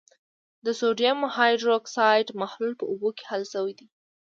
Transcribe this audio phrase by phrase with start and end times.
[0.65, 3.87] د سوډیم هایدروکسایډ محلول په اوبو کې حل شوی دی.